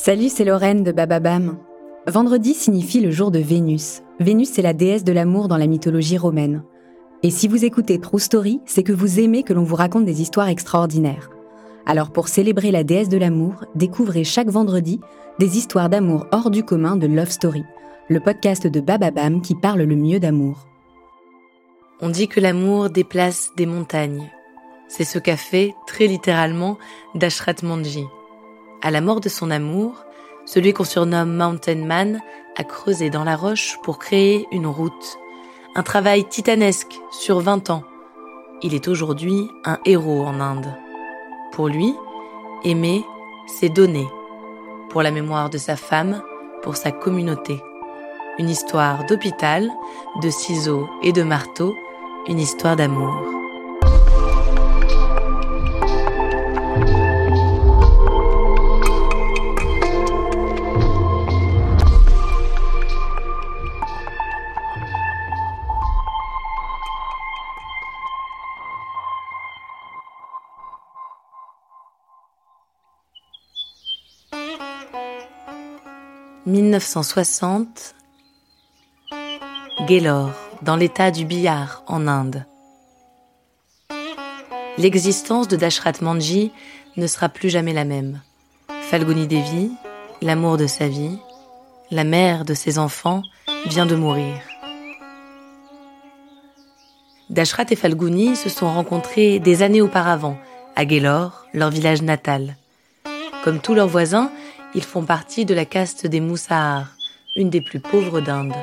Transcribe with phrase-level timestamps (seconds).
[0.00, 1.58] Salut, c'est Lorraine de Bababam.
[2.06, 4.02] Vendredi signifie le jour de Vénus.
[4.20, 6.62] Vénus est la déesse de l'amour dans la mythologie romaine.
[7.24, 10.22] Et si vous écoutez True Story, c'est que vous aimez que l'on vous raconte des
[10.22, 11.30] histoires extraordinaires.
[11.84, 15.00] Alors pour célébrer la déesse de l'amour, découvrez chaque vendredi
[15.40, 17.64] des histoires d'amour hors du commun de Love Story,
[18.08, 20.68] le podcast de Bababam qui parle le mieux d'amour.
[22.00, 24.30] On dit que l'amour déplace des montagnes.
[24.86, 26.78] C'est ce qu'a fait, très littéralement,
[27.16, 28.04] Dashrat Manji.
[28.80, 30.04] À la mort de son amour,
[30.46, 32.20] celui qu'on surnomme Mountain Man
[32.56, 35.18] a creusé dans la roche pour créer une route.
[35.74, 37.82] Un travail titanesque sur 20 ans.
[38.62, 40.72] Il est aujourd'hui un héros en Inde.
[41.52, 41.92] Pour lui,
[42.64, 43.04] aimer,
[43.46, 44.06] c'est donner.
[44.90, 46.22] Pour la mémoire de sa femme,
[46.62, 47.60] pour sa communauté.
[48.38, 49.70] Une histoire d'hôpital,
[50.22, 51.74] de ciseaux et de marteaux,
[52.28, 53.12] une histoire d'amour.
[76.48, 77.94] 1960,
[79.86, 80.30] Gaylor,
[80.62, 82.46] dans l'état du Bihar, en Inde.
[84.78, 86.50] L'existence de Dashrat Manji
[86.96, 88.22] ne sera plus jamais la même.
[88.80, 89.70] Falguni Devi,
[90.22, 91.18] l'amour de sa vie,
[91.90, 93.20] la mère de ses enfants,
[93.66, 94.40] vient de mourir.
[97.28, 100.38] Dashrat et Falguni se sont rencontrés des années auparavant,
[100.76, 102.56] à Gaylor, leur village natal.
[103.44, 104.30] Comme tous leurs voisins,
[104.74, 106.88] ils font partie de la caste des Moussahars,
[107.36, 108.54] une des plus pauvres d'Inde.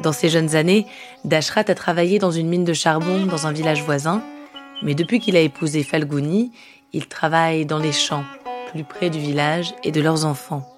[0.00, 0.86] Dans ses jeunes années,
[1.24, 4.22] Dashrat a travaillé dans une mine de charbon dans un village voisin,
[4.82, 6.52] mais depuis qu'il a épousé Falguni,
[6.92, 8.24] il travaille dans les champs,
[8.72, 10.68] plus près du village et de leurs enfants.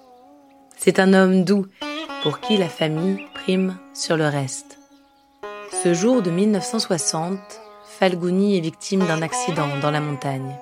[0.77, 1.65] C'est un homme doux,
[2.23, 4.77] pour qui la famille prime sur le reste.
[5.83, 7.39] Ce jour de 1960,
[7.99, 10.55] Falguni est victime d'un accident dans la montagne.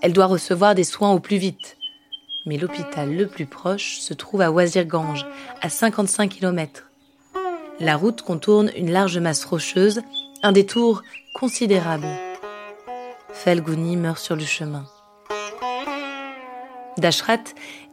[0.00, 1.76] Elle doit recevoir des soins au plus vite
[2.46, 5.26] mais l'hôpital le plus proche se trouve à Wazirganj,
[5.60, 6.90] à 55 km.
[7.78, 10.02] La route contourne une large masse rocheuse,
[10.42, 11.02] un détour
[11.34, 12.08] considérable.
[13.32, 14.84] Falguni meurt sur le chemin.
[16.98, 17.44] Dashrat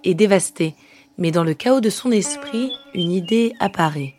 [0.03, 0.75] est dévasté,
[1.17, 4.15] mais dans le chaos de son esprit, une idée apparaît.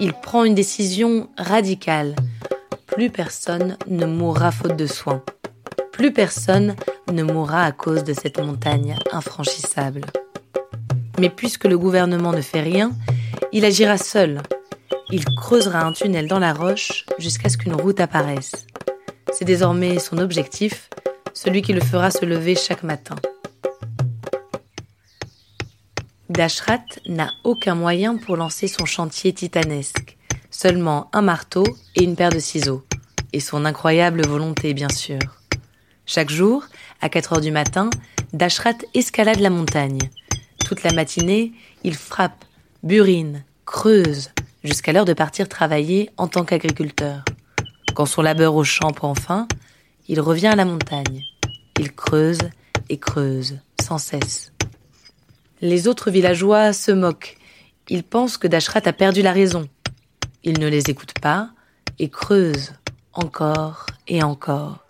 [0.00, 2.14] Il prend une décision radicale.
[2.86, 5.22] Plus personne ne mourra faute de soins.
[5.92, 6.76] Plus personne
[7.12, 10.02] ne mourra à cause de cette montagne infranchissable.
[11.18, 12.92] Mais puisque le gouvernement ne fait rien,
[13.52, 14.42] il agira seul.
[15.10, 18.66] Il creusera un tunnel dans la roche jusqu'à ce qu'une route apparaisse.
[19.32, 20.90] C'est désormais son objectif,
[21.32, 23.16] celui qui le fera se lever chaque matin.
[26.28, 30.18] Dashrat n'a aucun moyen pour lancer son chantier titanesque,
[30.50, 31.64] seulement un marteau
[31.96, 32.84] et une paire de ciseaux,
[33.32, 35.20] et son incroyable volonté bien sûr.
[36.04, 36.64] Chaque jour,
[37.00, 37.90] à 4 heures du matin,
[38.32, 40.10] Dashrat escalade la montagne.
[40.64, 41.52] Toute la matinée,
[41.84, 42.44] il frappe,
[42.82, 44.30] burine, creuse,
[44.64, 47.24] jusqu'à l'heure de partir travailler en tant qu'agriculteur.
[47.94, 49.48] Quand son labeur au champ prend fin,
[50.08, 51.22] il revient à la montagne.
[51.78, 52.50] Il creuse
[52.88, 54.52] et creuse, sans cesse.
[55.60, 57.36] Les autres villageois se moquent.
[57.88, 59.68] Ils pensent que Dashrat a perdu la raison.
[60.44, 61.50] Il ne les écoute pas
[61.98, 62.72] et creuse
[63.12, 64.87] encore et encore.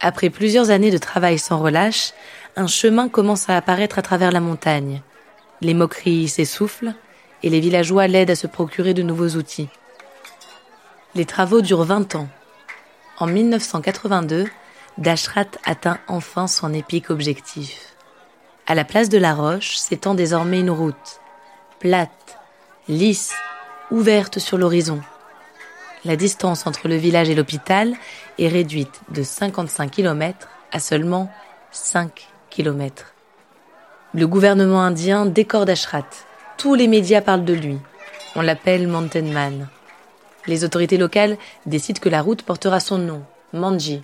[0.00, 2.12] Après plusieurs années de travail sans relâche,
[2.56, 5.02] un chemin commence à apparaître à travers la montagne.
[5.60, 6.94] Les moqueries s'essoufflent
[7.42, 9.68] et les villageois l'aident à se procurer de nouveaux outils.
[11.14, 12.28] Les travaux durent 20 ans.
[13.18, 14.46] En 1982,
[14.98, 17.94] Dashrat atteint enfin son épique objectif.
[18.66, 21.20] À la place de la roche s'étend désormais une route,
[21.80, 22.38] plate,
[22.86, 23.34] lisse,
[23.90, 25.00] ouverte sur l'horizon
[26.08, 27.92] la distance entre le village et l'hôpital
[28.38, 31.30] est réduite de 55 km à seulement
[31.70, 33.12] 5 km.
[34.14, 36.08] Le gouvernement indien décorde Ashrat.
[36.56, 37.78] Tous les médias parlent de lui.
[38.36, 39.68] On l'appelle Mountain Man.
[40.46, 43.22] Les autorités locales décident que la route portera son nom,
[43.52, 44.02] Manji.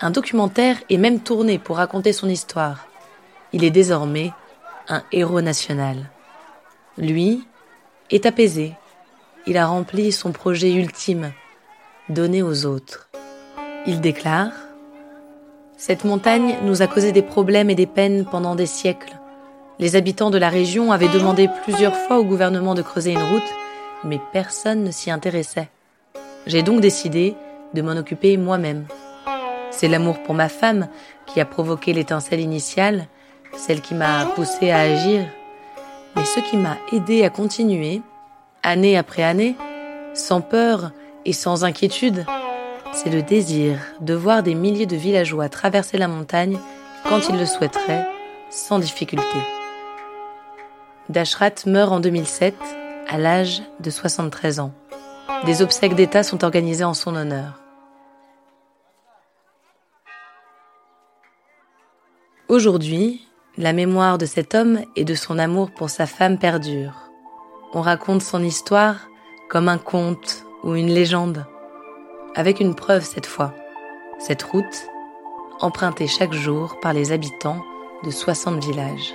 [0.00, 2.86] Un documentaire est même tourné pour raconter son histoire.
[3.52, 4.32] Il est désormais
[4.88, 6.08] un héros national.
[6.96, 7.46] Lui
[8.10, 8.72] est apaisé,
[9.46, 11.32] il a rempli son projet ultime,
[12.08, 13.08] donner aux autres.
[13.86, 14.52] Il déclare
[15.76, 19.12] Cette montagne nous a causé des problèmes et des peines pendant des siècles.
[19.78, 23.54] Les habitants de la région avaient demandé plusieurs fois au gouvernement de creuser une route,
[24.04, 25.68] mais personne ne s'y intéressait.
[26.46, 27.34] J'ai donc décidé
[27.74, 28.86] de m'en occuper moi-même.
[29.70, 30.88] C'est l'amour pour ma femme
[31.26, 33.08] qui a provoqué l'étincelle initiale,
[33.56, 35.26] celle qui m'a poussé à agir.
[36.16, 38.00] Mais ce qui m'a aidé à continuer,
[38.64, 39.54] année après année,
[40.14, 40.90] sans peur
[41.24, 42.24] et sans inquiétude,
[42.92, 46.58] c'est le désir de voir des milliers de villageois traverser la montagne
[47.08, 48.06] quand ils le souhaiteraient,
[48.50, 49.38] sans difficulté.
[51.08, 52.54] Dashrat meurt en 2007
[53.08, 54.72] à l'âge de 73 ans.
[55.44, 57.60] Des obsèques d'État sont organisées en son honneur.
[62.48, 63.26] Aujourd'hui,
[63.58, 67.03] la mémoire de cet homme et de son amour pour sa femme perdure.
[67.76, 69.08] On raconte son histoire
[69.48, 71.44] comme un conte ou une légende,
[72.36, 73.52] avec une preuve cette fois.
[74.20, 74.86] Cette route,
[75.60, 77.64] empruntée chaque jour par les habitants
[78.04, 79.12] de 60 villages.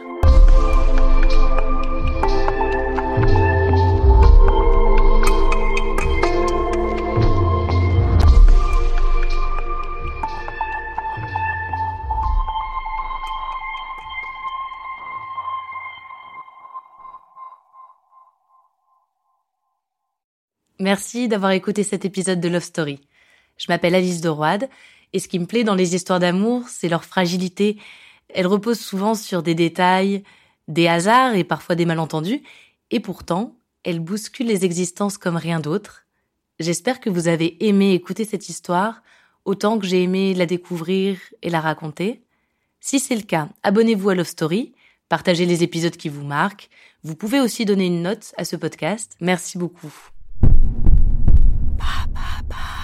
[20.79, 23.01] Merci d'avoir écouté cet épisode de Love Story.
[23.57, 24.31] Je m'appelle Alice de
[25.11, 27.77] et ce qui me plaît dans les histoires d'amour, c'est leur fragilité.
[28.29, 30.23] Elles reposent souvent sur des détails,
[30.69, 32.43] des hasards et parfois des malentendus,
[32.91, 36.05] et pourtant, elles bousculent les existences comme rien d'autre.
[36.59, 39.01] J'espère que vous avez aimé écouter cette histoire
[39.43, 42.23] autant que j'ai aimé la découvrir et la raconter.
[42.79, 44.73] Si c'est le cas, abonnez-vous à Love Story,
[45.09, 46.69] partagez les épisodes qui vous marquent.
[47.03, 49.17] Vous pouvez aussi donner une note à ce podcast.
[49.19, 49.91] Merci beaucoup.
[51.79, 52.78] 爸爸爸